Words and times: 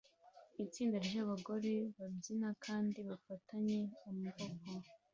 Itsinda 0.63 0.97
ry'abagore 1.07 1.73
babyina 1.97 2.49
kandi 2.65 2.99
bafatanye 3.09 3.79
amaboko 4.09 4.69